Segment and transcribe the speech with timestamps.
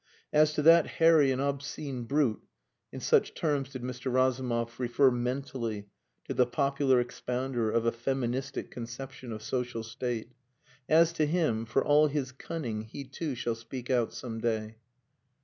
[0.33, 2.41] "As to that hairy and obscene brute"
[2.91, 4.11] (in such terms did Mr.
[4.11, 5.89] Razumov refer mentally
[6.25, 10.31] to the popular expounder of a feministic conception of social state),
[10.89, 14.77] "as to him, for all his cunning he too shall speak out some day."